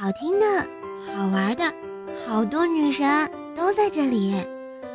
[0.00, 0.46] 好听的、
[1.14, 1.70] 好玩的，
[2.26, 4.34] 好多女神都在这里，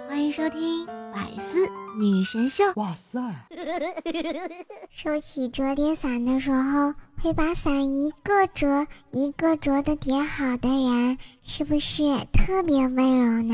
[0.09, 2.63] 欢迎收听《百思女神秀》。
[2.81, 3.21] 哇塞！
[4.89, 6.91] 收起折叠伞的时候，
[7.21, 12.01] 会把伞一个折一个折的叠好的人，是不是
[12.33, 13.53] 特别温柔呢？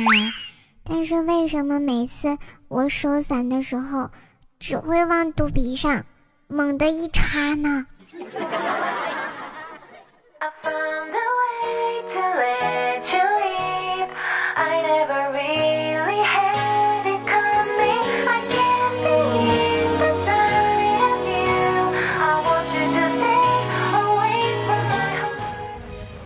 [0.85, 2.37] 但是为什么每次
[2.69, 4.09] 我收伞的时候，
[4.57, 6.05] 只会往肚皮上
[6.47, 7.85] 猛地一插呢？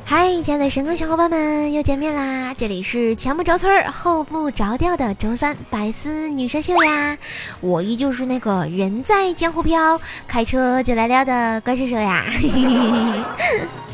[0.07, 2.53] 嗨，亲爱的神坑小伙伴们，又见面啦！
[2.57, 7.17] 这里是前不着村后不着调的周三百思女神秀呀，
[7.59, 12.23] 我依旧是那个人在江湖飘，开车就来撩的怪兽兽呀。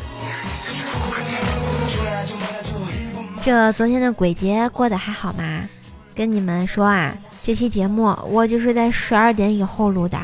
[3.44, 5.68] 这昨天的鬼节过得还好吗？
[6.13, 10.18] 跟你们说啊，这期节目我就是在十二点以后录的，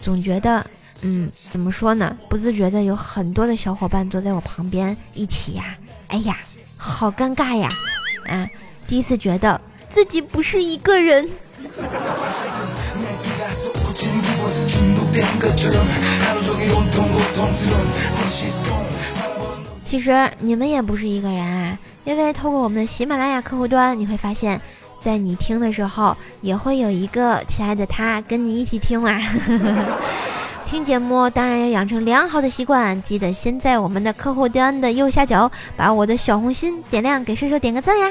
[0.00, 0.64] 总觉得。
[1.04, 2.16] 嗯，怎么说呢？
[2.28, 6.38] 不自觉的有很多的小伙伴坐在我旁边一起呀，哎呀，
[6.76, 7.68] 好尴尬呀！
[8.28, 8.48] 啊，
[8.86, 11.28] 第一次觉得自己不是一个人。
[19.84, 24.60] 其实你们也不是一个人啊，因为透过我们的喜马拉雅客户端，你会发现
[24.98, 29.20] 在你听的时候，也会有一个亲爱的他跟你一起听啊。
[30.66, 38.10] 听节目当然要养成良好的习惯，记得先在我们的客户端的右下角把我的小红心点亮，给射手点个赞呀！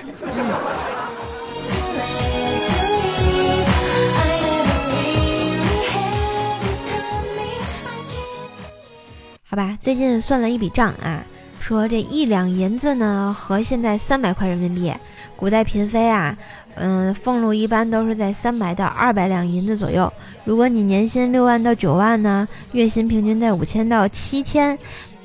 [9.44, 11.26] 好吧，最近算了一笔账啊，
[11.62, 14.92] 说这一两银子呢，和现在三百块人民币。
[15.38, 16.36] 古代嫔妃啊，
[16.76, 20.12] 嗯，俸禄一般都是在三百到二百两银子左右。
[20.44, 24.78] 如果你年薪六万到九万呢，月薪平均在五千到七千，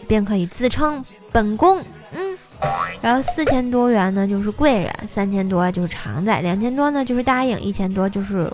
[0.06, 1.82] 便可以自称本宫。
[2.12, 2.38] 嗯，
[3.00, 8.50] 然后四千多元呢就是贵人，三千多就是常在，两千多呢就是答应，一千多就是，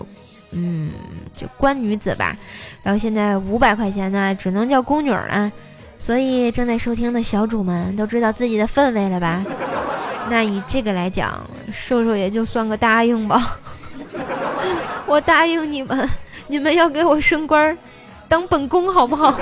[0.51, 0.89] 嗯，
[1.35, 2.35] 就官女子吧。
[2.81, 5.51] 然后现在五百块钱呢，只能叫宫女了。
[6.03, 9.41] 所以正在收听的小主们都知道自己的氛围了吧？
[10.29, 11.39] 那以这个来讲，
[11.71, 13.57] 瘦瘦也就算个答应吧。
[15.07, 16.09] 我答应你们，
[16.47, 17.77] 你们要给我升官，
[18.27, 19.33] 当本宫好不好？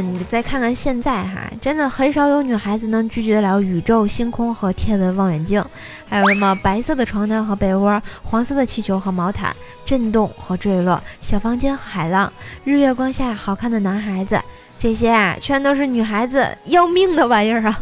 [0.00, 5.64] 你再看看现在哈，真的很少有女孩子能拒绝了宇宙、星空和天文望远镜，
[6.08, 9.54] 还有什么白色的床单和被窝、黄色的气球和毛毯、
[9.84, 12.32] 震动和坠落、小房间海浪、
[12.64, 14.40] 日月光下好看的男孩子，
[14.78, 17.80] 这些啊，全都是女孩子要命的玩意儿啊！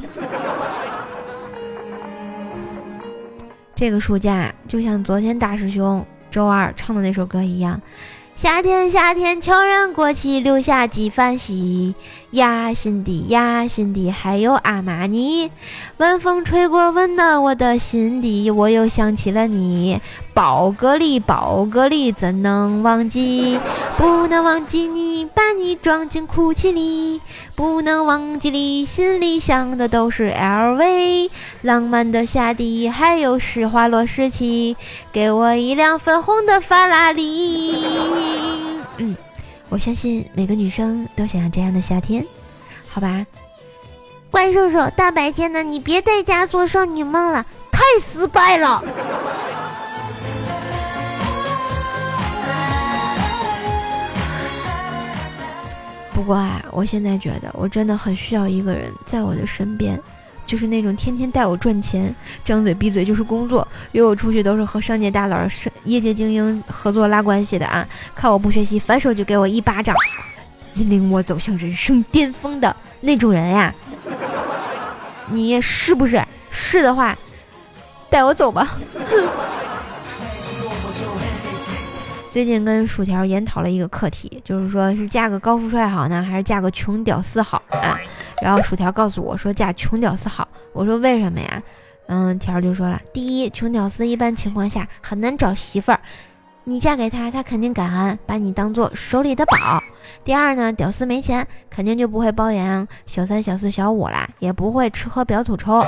[3.75, 7.81] 这个暑假就像昨天大师兄周二唱的那首歌一样。
[8.37, 11.95] 夏天，夏天悄然过去，留下几番喜。
[12.33, 15.51] 呀，心底呀，心底还有阿玛尼。
[15.97, 19.99] 晚风吹过，温暖我的心底，我又想起了你。
[20.37, 23.59] 宝格丽，宝格丽，怎能忘记？
[23.97, 27.23] 不能忘记你，把你装进哭泣里。
[27.55, 31.31] 不能忘记你，心里想的都是 LV。
[31.63, 34.77] 浪漫的夏季，还有施华洛世奇，
[35.11, 37.75] 给我一辆粉红的法拉利。
[38.99, 39.17] 嗯，
[39.71, 42.23] 我相信每个女生都想要这样的夏天，
[42.87, 43.25] 好吧？
[44.31, 48.85] 怪兽兽，大白天的，你别在家做少女梦了，太失败了。
[56.17, 60.01] 不过啊，我现在觉得我真的很需要一个人在我的身边，
[60.47, 62.13] 就是那种天天带我赚钱，
[62.43, 65.39] 张嘴闭嘴就是工作，约我出去都是和商界大佬、
[65.85, 67.87] 业界精英合作拉关系的啊！
[68.15, 69.95] 看我不学习，反手就给我一巴掌，
[70.77, 73.75] 引领我走向人生巅峰的那种人呀！
[75.29, 76.19] 你是不是？
[76.49, 77.15] 是的话，
[78.09, 78.79] 带我走吧。
[82.37, 87.99] 最近跟薯条研讨了一个课题，就是说是嫁个高富帅好呢，还是嫁个穷屌丝好啊？
[88.43, 90.47] 然后薯条告诉我说嫁穷屌丝好。
[90.75, 91.63] 我说为什么呀？
[92.09, 96.01] 嗯，条就说了，第一，穷屌丝一般情况下很难找媳妇儿，
[96.65, 99.57] 你嫁给他，他肯定感恩，把你当做手里的宝。
[100.23, 105.83] 第二呢，屌丝没钱，肯定就不会包养小三、小四、小五啦，也不会吃喝嫖赌抽。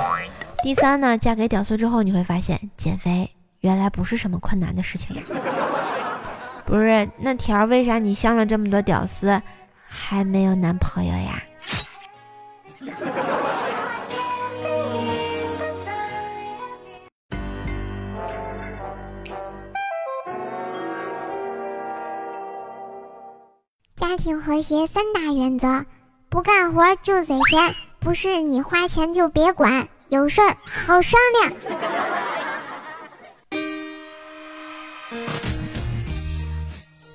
[0.62, 3.30] 第三呢，嫁给屌丝之后，你会发现减肥
[3.60, 5.22] 原来不是什么困难的事情呀。
[6.68, 9.40] 不是，那条为啥你相了这么多屌丝，
[9.88, 11.42] 还没有男朋友呀？
[23.96, 25.86] 家庭和谐三大原则：
[26.28, 32.17] 不干活就嘴甜，不是你花钱就别管，有事儿好商量。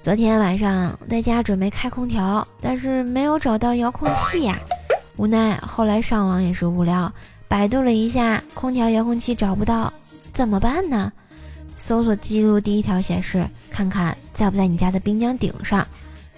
[0.03, 4.59] 昨天晚上在家准备开空调，但是没有找到遥控器呀，
[5.15, 7.09] 无奈后来上网也是无聊，
[7.47, 9.91] 百度了一下空调遥控器找不到，
[10.33, 11.09] 怎么办呢？
[11.77, 15.87] 搜索记录第一条显示，看看在不在你家的冰箱顶上。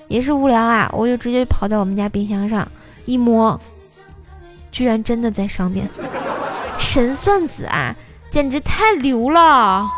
[0.08, 2.68] 也是无聊啊，我就直接跑到我们家冰箱上
[3.08, 3.60] 一摸，
[4.72, 5.90] 居然真的在上面，
[6.78, 7.96] 神算子啊，
[8.30, 9.90] 简直太牛了！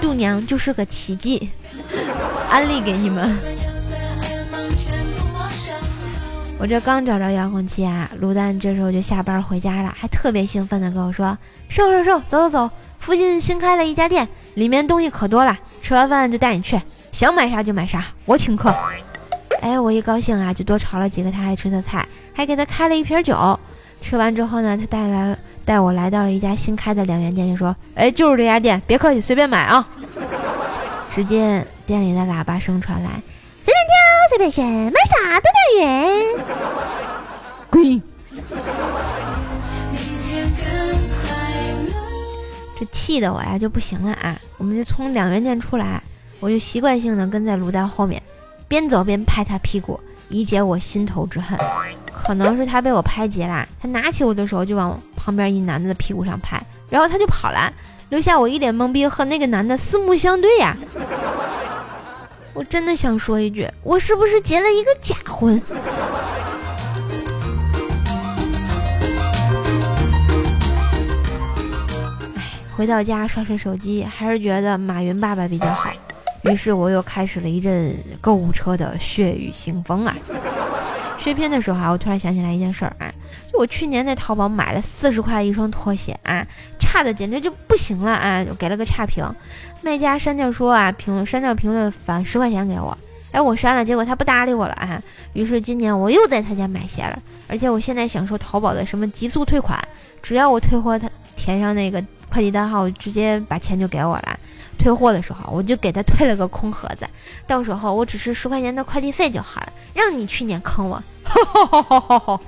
[0.00, 1.50] 度娘就是个奇迹，
[2.50, 3.36] 安利给你们。
[6.58, 11.36] 我这刚找着遥控器啊，卤蛋这时候就下班回家了，还特别兴奋的跟我说
[11.70, 16.78] ：“瘦瘦瘦，走走走，附近新开了一家店，里面东西可多了，吃完饭就带你去。”
[17.12, 18.74] 想买啥就买啥，我请客。
[19.62, 23.58] 哎，我一高兴啊，就多炒了几个他爱吃的菜，还给他开了一瓶酒。
[24.00, 29.86] 吃完之后呢，他带来带我来到了一家新开的两元店，就说：“哎，就是这家店，别客气，随便买啊。”
[31.12, 33.10] 只见店里的喇叭声传来
[33.64, 33.94] ：“随便挑，
[34.30, 35.48] 随便选，买啥都
[35.78, 36.24] 两元。”
[37.70, 38.02] 滚！
[42.78, 44.36] 这气得我呀就不行了啊！
[44.56, 46.02] 我们就从两元店出来。
[46.40, 48.22] 我就习惯性的跟在卤蛋后面，
[48.66, 50.00] 边走边拍他屁股，
[50.30, 51.58] 以解我心头之恨。
[52.22, 57.72] 可能是他被我拍急了，他拿起我的手就往旁边一男的的屁股上拍，然后他就跑了，
[58.10, 60.76] 留下我一脸懵逼和那个男的四目相对呀。
[62.54, 65.60] 我真的想说一句，我是不是结了一个假婚？
[72.36, 72.42] 哎，
[72.76, 75.90] 回到家刷刷手机，还是觉得马云爸爸比较好。
[76.42, 80.16] 于是我又开始了一阵购物车的血雨腥风啊！
[81.22, 83.12] 血拼的时候啊，我突然想起来一件事儿啊，
[83.52, 86.44] 就我去年在淘宝买了四十块一双拖鞋啊，
[86.78, 89.22] 差的简直就不行了啊，就给了个差评，
[89.82, 92.96] 卖家删掉说啊，评论删掉评论返十块钱给我，
[93.32, 95.00] 哎，我删了，结果他不搭理我了啊，
[95.34, 99.78] 于是今年我又在他家买鞋了，而且我现在享受淘宝的什么极速退款，
[100.22, 104.29] 只要我退货，他填上那个快递单号，直接把钱就给我了。
[104.80, 107.06] 退货的时候，我就给他退了个空盒子，
[107.46, 109.72] 到时候我只是十块钱的快递费就好了。
[109.92, 111.02] 让你去年坑我，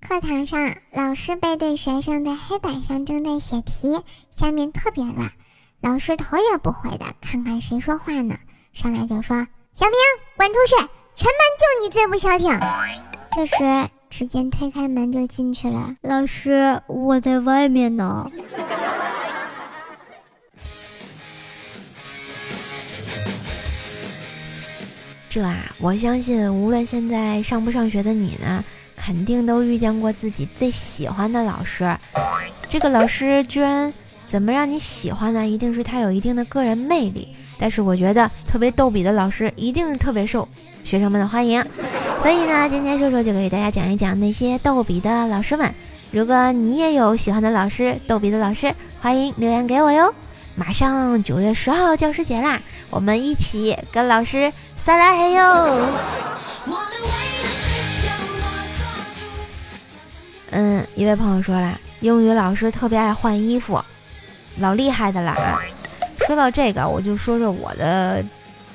[0.00, 4.00] 课堂上，老师背对学生在黑板上正在写题，
[4.34, 5.30] 下面特别乱，
[5.82, 8.38] 老师头也不回的看看谁说话呢，
[8.72, 9.46] 上来就说
[9.76, 9.94] ：“小明，
[10.38, 10.76] 滚出去！
[11.14, 12.58] 全班就你最不消停。”
[13.36, 13.52] 这时，
[14.08, 15.94] 只见推开门就进去了。
[16.00, 18.32] 老师，我在外面呢。
[25.28, 28.64] 这啊，我相信，无论现在上不上学的你呢，
[28.96, 31.94] 肯定都遇见过自己最喜欢的老师。
[32.70, 33.92] 这个老师居然
[34.26, 35.46] 怎么让你喜欢呢？
[35.46, 37.28] 一定是他有一定的个人魅力。
[37.58, 40.48] 但是我觉得特别逗比的老师，一定特别受
[40.84, 41.62] 学生们的欢迎。
[42.22, 45.72] 所以呢，今天瘦瘦就给大家讲一讲那些逗比的老师们。
[46.10, 50.12] 如果你也有喜欢的老师，逗比的老师，欢迎留言给我哟。
[50.56, 55.86] 马上九月十号教师节啦，我们一起跟老师撒拉嘿哟。
[60.50, 63.80] 嗯，一位朋友说了，英语老师特别爱换衣服，
[64.58, 65.60] 老厉害的啦。
[66.26, 68.24] 说到这个，我就说说我的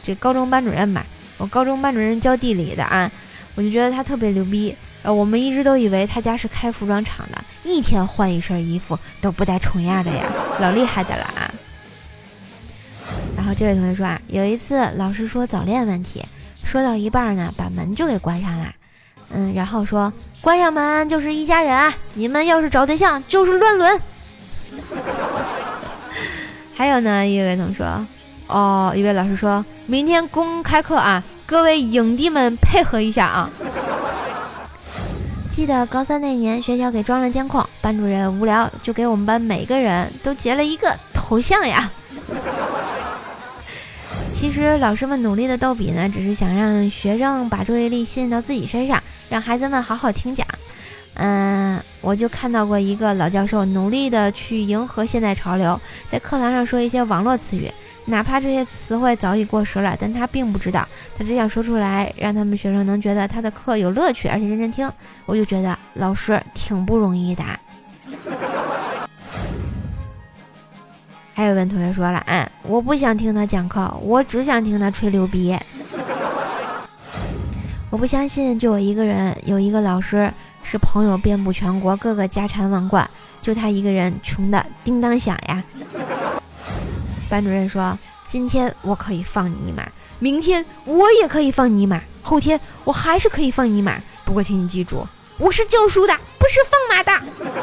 [0.01, 1.05] 这高中班主任吧。
[1.37, 3.11] 我高中班主任教地理的啊。
[3.55, 10.23] 我就觉得他特别牛逼，呃，我们一直都以为他家是开服装厂的，一天换一身衣服都不带重样的呀，
[10.59, 11.51] 老厉害的了啊！
[13.35, 16.23] 然后这位同学说啊，有一次老师说早恋问题，
[16.63, 18.73] 说到一半呢，把门就给关上了，
[19.31, 23.99] 嗯，然后说关上门就是一家人啊，你们要是找对象就是乱伦。
[26.73, 27.83] 还有呢，一位同学，
[28.47, 31.21] 哦，一位老师说明天公开课啊。
[31.51, 33.49] 各位影帝们配合一下啊！
[35.51, 41.91] 记得高三那年，学校给装了监控，班主任无聊就给我们班每个人都截了一个头像呀。
[44.31, 50.47] 其实老师们努力的逗比呢，只是想让学生把注意力吸引到自己身上，让孩子们好好听讲。
[51.15, 55.77] 嗯，我就看到过一个老教授努力的去迎合现代潮流，
[56.09, 57.69] 在课堂上说一些网络词语，
[58.11, 60.85] 哪怕这些词汇早已过时了，但他并不知道，
[61.17, 64.91] 他只想说出来，让他们学生能觉得他的课有乐趣，而且认真听。
[65.25, 67.43] 我就觉得老师挺不容易的。
[71.33, 75.57] 还有位同学说了，嗯，我不想听他讲课，我只想听他吹牛逼。
[77.89, 80.29] 我不相信，就我一个人有一个老师
[80.63, 83.09] 是朋友遍布全国，各个家产万贯，
[83.41, 85.63] 就他一个人穷的叮当响呀。
[87.31, 87.97] 班主任说
[88.27, 89.87] ：“今天我可以放你一马，
[90.19, 93.97] 明天我也可以放你一马，后天我还是可以放你一马。
[94.25, 95.07] 不过，请你记住，
[95.37, 97.13] 我是教书的，不是放马的。”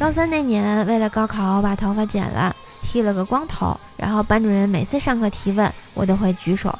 [0.00, 6.70] 高三那年，为了高考，我把头发剪了，剃了个光头，然后班主任每次上课提问，我都会举手。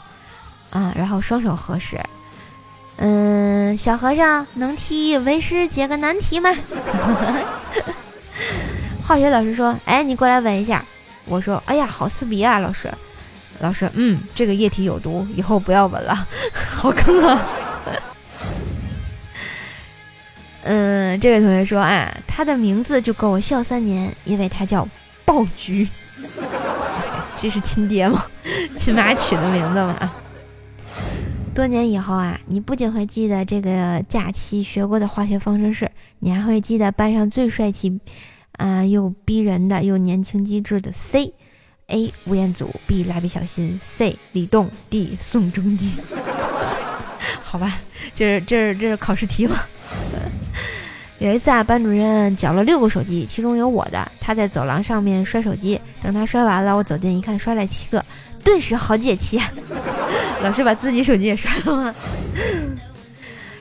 [0.71, 2.01] 啊，然后双手合十，
[2.97, 6.51] 嗯，小和尚能替为师解个难题吗？
[9.07, 10.85] 化学老师说：“哎，你过来闻一下。”
[11.27, 12.93] 我说：“哎呀，好刺鼻啊，老师。”
[13.61, 17.47] 老师：“嗯，这个液体有毒，以后不要闻了， 好坑啊。”
[20.65, 24.87] 嗯，这位同学说：“啊，他的名字就够我笑三年，因为他叫
[25.25, 25.87] 爆菊。”
[27.41, 28.27] 这是亲爹吗？
[28.77, 30.13] 亲妈取的名字吗？
[31.55, 38.01] 多年以后啊，你不仅会记得这个假期学过的化学方程式，你还会记得班上最帅气，
[38.57, 45.99] 啊又逼人的又年轻机智的 C，A 吴彦祖，B 蜡笔小新，C 李栋，D 宋仲基。
[47.43, 47.79] 好吧，
[48.15, 49.57] 这是这是这是考试题吗？
[51.19, 58.05] 有一次啊，班主任缴了六个手机，其中有我的，他在走廊上面摔手机，等他摔完了，我走近一看，摔了七个。
[58.45, 59.41] 顿时好解气，
[60.43, 61.95] 老师把自己手机也摔了吗？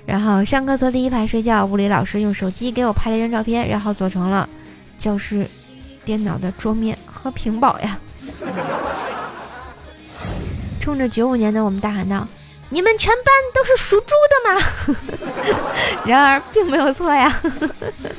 [0.06, 4.48] 然后上课坐第一排睡觉，物理老师用手机给我拍了一张照片，然后做成了
[4.98, 5.48] 教室
[6.04, 8.00] 电脑的桌面和屏保呀。
[10.80, 12.25] 冲着九五年的我们大喊道
[12.70, 14.62] ：“你们全班都是属猪的吗？”
[16.06, 17.42] 然而并没有错呀。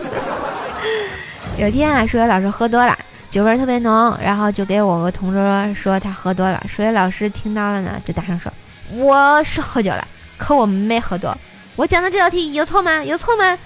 [1.57, 2.97] 有天啊，数学老师喝多了。
[3.31, 6.61] 酒味特别浓，然后就给我个同桌说他喝多了。
[6.69, 8.53] 数学老师听到了呢，就大声说
[8.91, 10.07] ：“我是喝酒了，
[10.37, 11.37] 可我没喝多。
[11.77, 13.05] 我讲的这道题有错吗？
[13.05, 13.57] 有错吗？”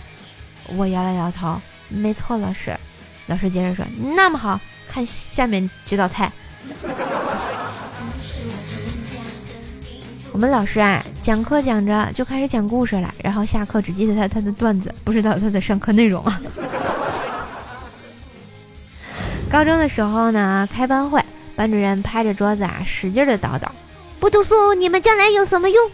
[0.77, 2.77] 我摇了摇头，没错，老师。
[3.31, 4.59] 老师接着说：“那么好，
[4.89, 6.31] 看下面这道菜。”
[10.33, 16.41] 我们老师啊，讲课讲着就开始讲故事了，然后下课只记得他他的段子，不知道他的上课内容啊。
[19.49, 21.23] 高中的时候呢，开班会，
[21.55, 23.69] 班主任拍着桌子啊，使劲的叨叨
[24.19, 25.91] ：“不读书，你们将来有什么用？”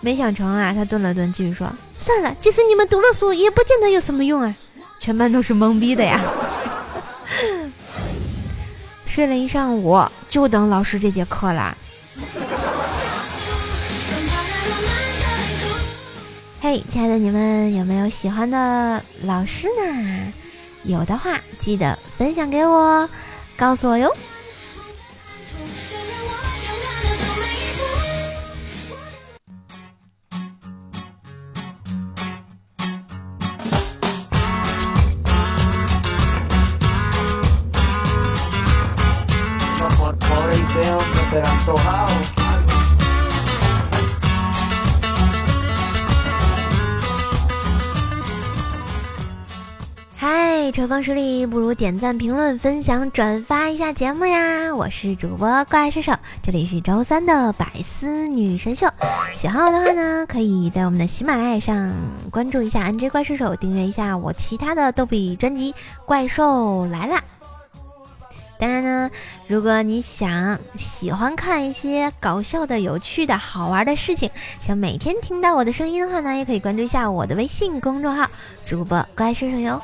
[0.00, 1.68] 没想成啊，他顿了顿，继续说
[1.98, 4.54] ：“算了，即使你们读了书，也不见得有什么用啊。”
[5.00, 6.20] 全班都是懵逼的呀。
[9.18, 11.76] 睡了一上午，就等老师这节课了。
[16.60, 20.32] 嘿，亲爱的你们，有没有喜欢的老师呢？
[20.84, 23.10] 有的话，记得分享给我，
[23.56, 24.16] 告诉我哟。
[50.72, 54.74] 车方实力不如点赞、评论、分享、转发一下节目呀！
[54.74, 58.88] 我是主播怪兽兽，这里是周三的百思女神秀。
[59.34, 61.94] 喜欢我的话呢，可以在我们的喜马拉雅上
[62.32, 65.72] 关注一下 NJ 怪兽兽，订阅一下我其他的逗比专辑
[66.04, 67.18] 《怪兽来啦》。
[68.58, 69.10] 当然呢，
[69.46, 78.28] 如果你想喜欢看一些搞笑的、有趣的、好玩的事情，想每天听到我的声音的话呢，也可以关注一下我的微信公众号
[78.66, 79.80] “主播乖叔叔”哟。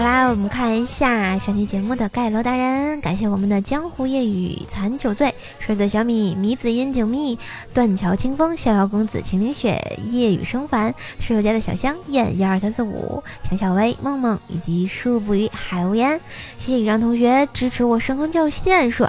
[0.00, 7.38] 好啦，我们看一下上期节目的盖楼达人，感谢我们的江湖夜雨残酒醉、水色小米、米子烟酒蜜、
[7.74, 9.78] 断桥清风、逍遥公子、秦岭雪、
[10.10, 16.18] 夜雨生烦、石头家的小香、燕幺二三四五、强小薇、梦梦以及树不语海无言。
[16.56, 19.04] 谢谢以上同学支持我深坑教线数，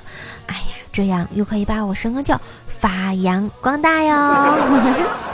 [0.47, 5.30] 哎呀，这样又可以把我深坑教发扬光大哟。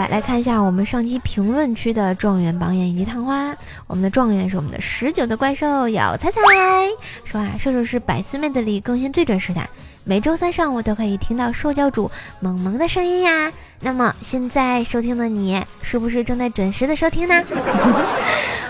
[0.00, 3.54] 来来看一下我们上期评论区的状元榜眼以及探花。
[3.86, 6.40] 我们的状元是我们的十九的怪兽咬菜菜，
[7.22, 9.60] 说啊，射手是百思妹子里更新最准时的，
[10.04, 13.52] 每周三上午都可以听到受教主萌萌的声音呀。
[13.80, 17.44] 那么现在收听的你，是不是正在准时的收听呢？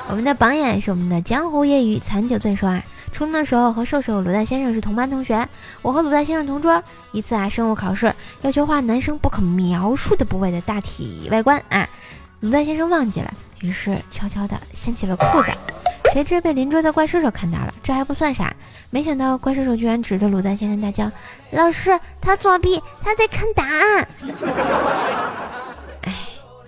[0.08, 2.82] 我们的榜眼是我们的江湖夜雨残酒醉，说啊。
[3.12, 5.47] 初中的时候和瘦瘦鲁大先生是同班同学，
[5.83, 6.83] 我和鲁大先生同桌。
[7.12, 11.88] 一次啊，生物考试要求画男生不可描述的部位的大体外观啊，
[12.40, 15.50] 鲁大先生忘记了，于是悄悄地掀起了裤子，
[16.12, 18.55] 谁知被邻桌的怪兽兽看到了，这还不算啥，
[18.90, 21.11] 没想到怪兽兽居然指着鲁蛋先生大叫
[21.52, 24.09] ：“老师，他作弊，他在看答案。”
[26.02, 26.14] 哎，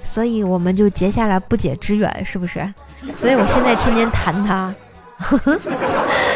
[0.03, 2.75] 所以我们就结下了不解之缘，是不是？
[3.15, 4.75] 所以我现在天天弹他。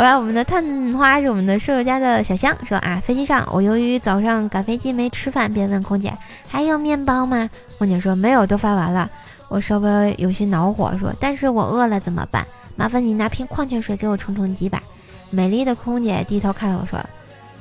[0.00, 0.64] 好吧，我们的探
[0.94, 6.10] 花是我们的舍友家的小香说啊，飞机上我由于早上赶飞机没吃饭，便问空姐
[6.48, 7.50] 还有面包吗？
[7.76, 9.10] 空姐说没有，都发完了。
[9.48, 12.46] 我稍微有些恼火，说但是我饿了怎么办？
[12.76, 14.82] 麻烦你拿瓶矿泉水给我充充饥吧。
[15.28, 16.98] 美丽的空姐低头看了我说，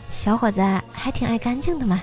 [0.10, 0.62] 小伙子
[0.94, 2.02] 还挺爱干净的嘛。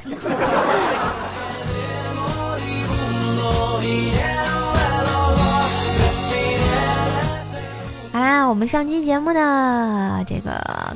[8.37, 10.95] 好啦，我们上期节目的这个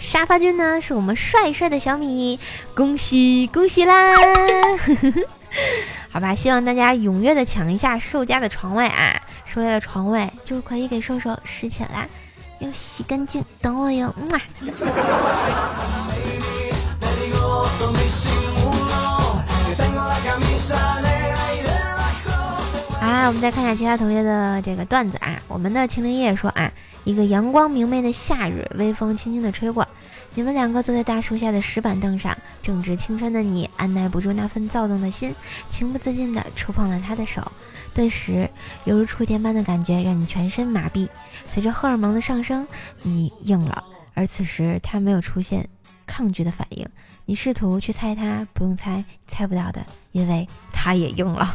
[0.00, 2.40] 沙发君呢，是我们帅帅的小米，
[2.74, 4.16] 恭喜恭喜啦！
[6.10, 12.08] 好吧，希望大家踊跃的抢一下兽家的床位啊，兽家的床位就可以给兽兽拾起来，
[12.58, 14.40] 要洗干净，等我哟，嗯啊，
[23.12, 25.38] 来我们再看一下其他同学的这个段子啊。
[25.48, 26.72] 我们的秦灵叶说啊，
[27.04, 29.86] 一个阳光明媚的夏日，微风轻轻的吹过，
[30.34, 35.34] 你们两个坐在大树下的石板凳上，正值青春的你，按耐不住那份躁动的心，
[35.68, 37.42] 情不自禁地触碰了他的手，
[37.92, 38.48] 顿时
[38.84, 41.08] 犹如触电般的感觉让你全身麻痹。
[41.44, 42.66] 随着荷尔蒙的上升，
[43.02, 45.68] 你硬了，而此时他没有出现
[46.06, 46.88] 抗拒的反应。
[47.24, 51.54] 你试图去猜他，不用猜，猜不到的，因为他也硬了。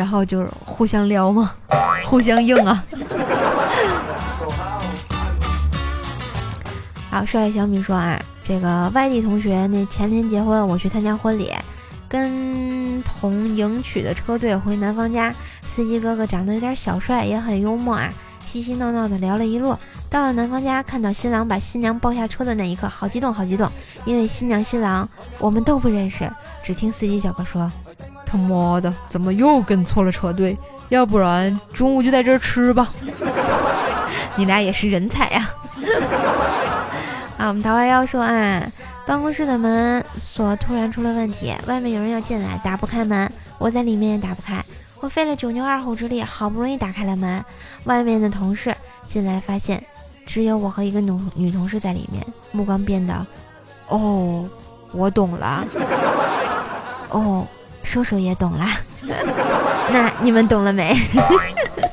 [0.00, 1.52] 然后就是互相撩嘛？
[2.08, 2.82] 互相硬啊！
[7.10, 11.52] 好，帅小米说啊，这个外地同学那前天结婚，我去参加婚礼，
[12.08, 15.34] 跟同迎娶的车队回男方家，
[15.68, 18.10] 司机哥哥长得有点小帅，也很幽默啊，
[18.46, 19.76] 嘻嘻闹闹的聊了一路。
[20.08, 23.70] 到了男方家，看到新郎把新娘抱下车的那一刻，好激动，好激动，
[24.06, 25.06] 因为新娘新郎
[25.38, 26.26] 我们都不认识，
[26.62, 27.70] 只听司机小哥说。
[28.30, 30.56] 他妈的，怎么又跟错了车队？
[30.90, 32.88] 要不然中午就在这儿吃吧。
[34.36, 35.50] 你俩也是人才呀！
[37.36, 38.62] 啊，我们桃花妖说啊，
[39.06, 44.64] 办公室的门锁突然出了问题，外面有人要进来，打不开门，我在里面也打不开，
[45.00, 47.44] 我费了九牛二虎之力，好不容易打开了门，
[47.84, 48.74] 外面的同事
[49.06, 49.82] 进来发现
[50.26, 53.26] 只有我和一个女女同事在里面，目光变得，
[53.88, 54.48] 哦，
[54.92, 55.64] 我懂了，
[57.10, 57.46] 哦。
[57.90, 58.64] 叔叔也懂了，
[59.90, 60.96] 那你们懂了没？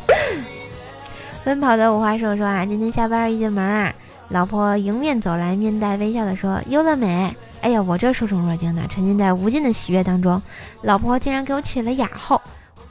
[1.43, 3.91] 奔跑的五花兽说啊，今天下班一进门啊，
[4.29, 10.39] 老婆迎面走来，面带微笑的说：“优了没？”哎呀，我这受宠若惊的，沉浸在无尽的喜悦当中。
[10.83, 12.39] 老婆竟然给我起了雅号，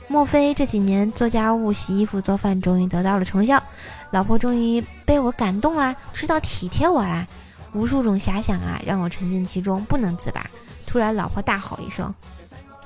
[0.09, 3.63] 莫非这几年做家务、洗衣服、做饭终于得到了成效？
[4.11, 7.25] 老婆终于被我感动啦，知道体贴我啦。
[7.73, 10.45] 无数种遐想啊，让我沉浸其中不能自拔。
[10.89, 12.13] 突然，老婆大吼一声。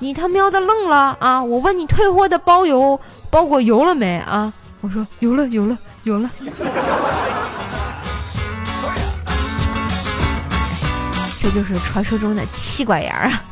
[0.01, 1.43] 你他喵的愣了啊！
[1.43, 4.51] 我问你退货的包邮包裹邮了没啊？
[4.81, 6.27] 我说邮了，邮了，邮了。
[11.39, 13.43] 这就是传说中的气管炎啊！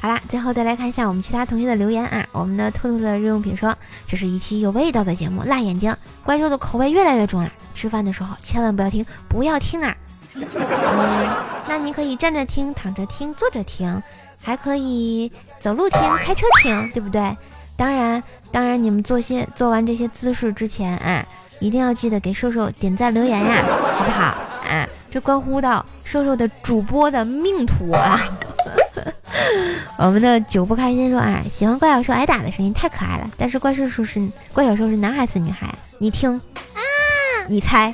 [0.00, 2.24] 好啦，最后再来看一下我们其他同学的留言啊。
[2.30, 5.92] 我们的兔兔的日用品说，这是一期有味道的节目，辣眼睛。
[6.22, 9.96] 怪兽的口味越来越重了，吃饭的时候千万不要听，不要听啊！
[10.34, 10.46] 嗯，
[11.68, 14.02] 那你可以站着听、躺着听、坐着听，
[14.42, 17.36] 还可以走路听、开车听，对不对？
[17.76, 21.24] 当然，当然，你们做些做完这些姿势之前啊，
[21.58, 23.62] 一定要记得给瘦瘦点赞留言呀，
[23.98, 24.22] 好不好？
[24.68, 28.20] 啊，这关乎到瘦瘦的主播的命途啊！
[29.98, 34.20] 我们的酒不开心说啊，喜欢怪小兽挨打的声音太可爱了，但是怪兽兽是
[34.52, 35.68] 怪小兽是男孩子女孩？
[35.98, 36.40] 你听，
[37.52, 37.92] 你猜。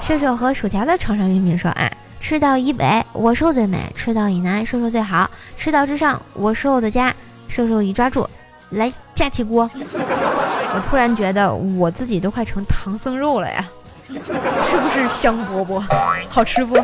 [0.00, 1.90] 射手和薯条的床上用品说啊，
[2.20, 7.12] 赤道以北我瘦最美，赤道以南瘦瘦最好，赤道之上我瘦的家，
[7.48, 8.28] 瘦瘦已抓住，
[8.70, 9.68] 来架起锅。
[9.74, 13.68] 我突然觉得我自己都快成唐僧肉了呀，
[14.06, 15.82] 是不是香饽饽？
[16.28, 16.78] 好吃不？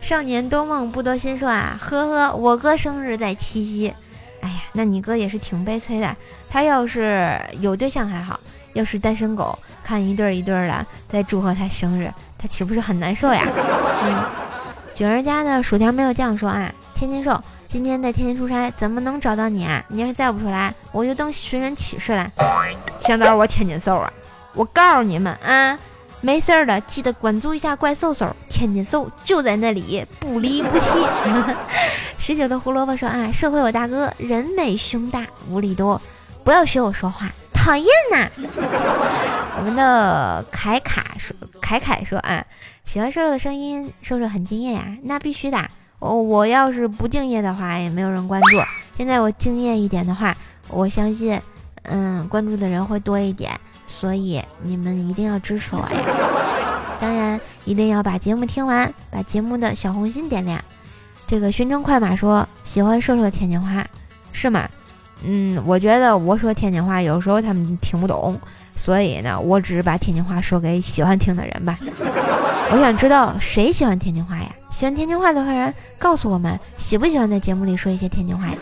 [0.00, 3.92] 少年多梦不多心说啊，呵呵，我哥生日在七夕。
[4.40, 6.16] 哎呀，那你哥也是挺悲催的。
[6.48, 8.38] 他要是有对象还好，
[8.74, 13.42] 要是单身狗，看一对一对的在祝贺他生日，他岂不是很难受呀？
[14.04, 14.24] 嗯，
[14.92, 19.82] 九儿家的薯条没有酱说啊，天津瘦今天在天津出差，怎么能找到你啊？
[19.88, 22.30] 你要是再不出来，我就当寻人启事了。
[23.00, 24.12] 想到我天津瘦啊，
[24.52, 25.78] 我告诉你们啊。
[26.20, 30.98] 没事儿的，记得关注一下怪兽兽，天津瘦就在那里，不离不弃。
[32.16, 36.00] 十九的胡萝卜说啊，社会我大哥，人美胸大，无理多，
[36.42, 37.30] 不要学我说话，
[37.64, 38.28] 讨厌呐。
[39.56, 42.44] 我们的凯卡说，凯凯说啊，
[42.84, 45.66] 喜欢瘦瘦的声音，瘦瘦很敬业呀，那必须的。
[45.98, 48.58] 我我要是不敬业的话，也没有人关注。
[48.98, 50.36] 现在我敬业一点的话，
[50.68, 51.40] 我相信，
[51.84, 53.58] 嗯，关注的人会多一点。
[53.86, 55.88] 所以你们一定要支持我呀！
[57.00, 60.62] 当然一定要把节目听完，把节目的小红心点亮。
[61.26, 63.86] 这个寻程快马说喜欢瘦瘦的甜甜花，
[64.32, 64.68] 是吗？
[65.22, 68.38] 嗯，我觉得我说天津话有时候他们听不懂，
[68.74, 71.78] 所以呢，我只是把天津话说给喜欢听的人吧。
[72.72, 74.50] 我想知道谁喜欢天津话呀？
[74.70, 78.56] 喜欢天津话的人告诉我们，喜不喜欢在节目里说一些天津话呀？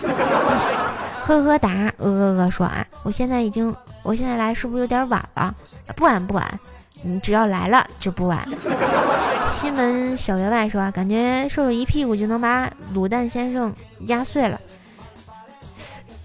[1.24, 3.74] 呵呵哒，呃呃呃说啊，我现在已经。
[4.04, 5.54] 我现在来是不是有点晚了？
[5.94, 6.58] 不晚不晚，
[7.02, 8.44] 你只要来了就不晚。
[9.46, 13.72] 西门小员外说：“感觉瘦瘦一屁股就能把卤蛋先生
[14.08, 14.60] 压碎了。”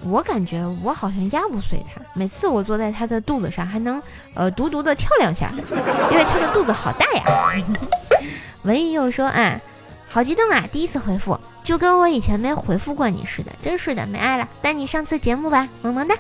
[0.10, 4.02] 我感觉我好像压不碎他，每次我坐在他的肚子上还能
[4.34, 5.52] 呃独独的跳两下，
[6.12, 7.24] 因为他的肚子好大呀。
[8.64, 9.60] 文艺又说：“啊，
[10.10, 10.64] 好激动啊！
[10.72, 14.48] 第一次回复，就跟我以前没回复过你似的，真是的，没爱了。
[14.62, 16.16] 带你上次节目吧，萌萌哒。”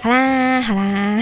[0.00, 1.20] 好啦好啦，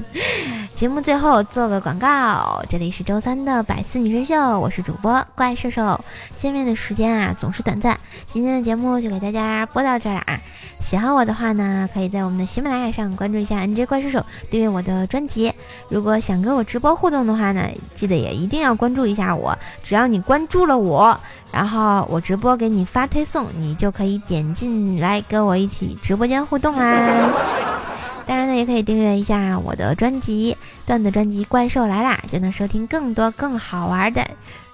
[0.74, 6.00] 节目最后做个广告，这里是周三的百思女神秀，我是主播怪兽兽。
[6.34, 10.40] 见面的时间啊总是短暂，今天的节目就给大家播到这儿了啊！
[10.80, 15.52] 喜欢我的话呢，可以在我们的喜马拉雅上关注一下 NJ 怪兽手，订阅我的专辑。
[15.88, 19.56] 如果想跟我直播互动的话呢，记得也一定要关注一下我。
[19.84, 21.16] 只要你关注了我，
[21.52, 27.71] 然后我直播给你发推送，你就可以点进来跟我一起直播间互动啦。
[28.26, 30.56] 当然呢，也可以订阅一下我的专辑
[30.86, 34.26] 段子专辑《怪兽来啦》，就能收听更多更好玩的。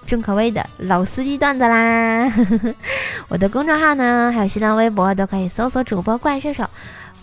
[0.05, 2.31] 重口味的老司机段子啦！
[3.29, 6.67] 我的公众号呢，还有新浪微博都可以搜索主播怪兽手，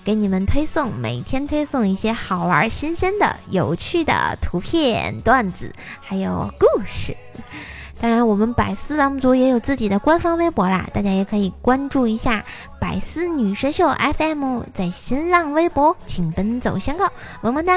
[0.04, 7.16] 给你们推送，每天推送一些好玩、新鲜的、有趣的图片、段子，还有故事。
[7.98, 12.44] 当然，我们百思栏目组也有自己的官方微博啦，大家也可以关注一下
[12.78, 14.62] “百思女神秀 FM”。
[14.74, 17.72] 在新浪微博，请奔走相告，么么哒！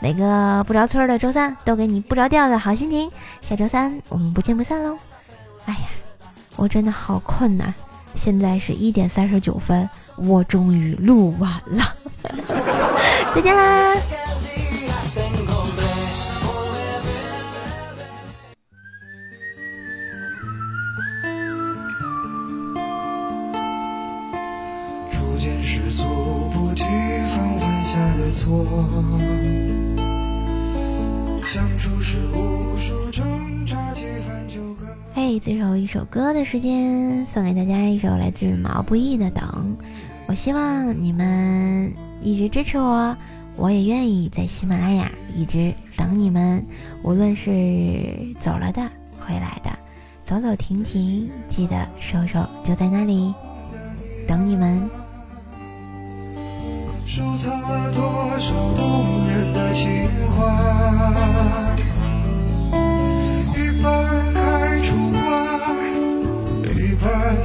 [0.00, 3.10] 每个不着村的周三都给你不着调的好心情。
[3.42, 4.96] 下周三我们不见不散喽！
[5.66, 5.80] 哎呀，
[6.56, 7.74] 我真的好困呐！
[8.14, 11.94] 现在是一点三十九分，我终于录完了，
[13.34, 13.94] 再见啦！
[35.40, 39.76] 最后一首歌的时间，送给大家一首来自毛不易的《等》。
[40.26, 43.16] 我希望你们一直支持我，
[43.56, 46.64] 我也愿意在喜马拉雅一直等你们。
[47.02, 48.82] 无论是走了的、
[49.18, 49.70] 回来的，
[50.24, 53.34] 走走停停，记得收收就在那里
[54.26, 54.80] 等你们。
[57.04, 58.02] 收藏了多
[58.38, 59.90] 少动人的情
[60.36, 61.91] 话？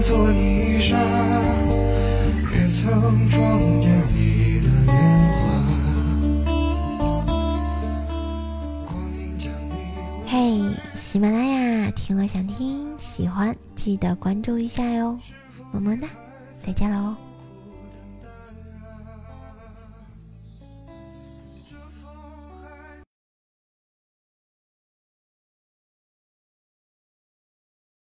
[0.07, 4.95] 做泥沙，也曾装点你的年
[5.33, 5.43] 华。
[10.25, 15.19] 嘿，喜马拉雅，听我想听，喜欢记得关注一下哟，
[15.73, 16.07] 么么哒，
[16.65, 17.13] 再见喽。